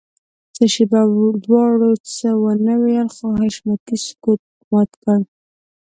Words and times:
څه 0.55 0.65
شېبه 0.73 0.99
دواړو 1.45 1.91
څه 2.15 2.29
ونه 2.41 2.73
ويل 2.81 3.07
خو 3.15 3.25
حشمتي 3.39 3.97
سکوت 4.05 4.41
مات 4.71 4.91
کړ. 5.01 5.19